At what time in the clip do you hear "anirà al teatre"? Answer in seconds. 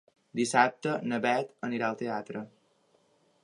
1.69-2.45